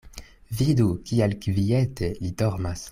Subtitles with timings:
[0.61, 2.89] Vidu, kiel kviete li dormas.